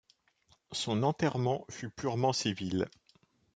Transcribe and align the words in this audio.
Son 0.71 1.03
enterrement 1.03 1.63
fut 1.69 1.91
purement 1.91 2.33
civil. 2.33 2.89